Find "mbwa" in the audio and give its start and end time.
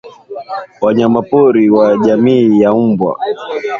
2.73-3.15